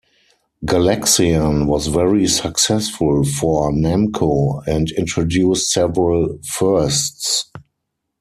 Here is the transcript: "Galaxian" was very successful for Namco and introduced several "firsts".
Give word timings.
"Galaxian" 0.65 1.67
was 1.67 1.85
very 1.85 2.25
successful 2.25 3.23
for 3.23 3.69
Namco 3.71 4.63
and 4.65 4.89
introduced 4.97 5.69
several 5.71 6.39
"firsts". 6.43 7.51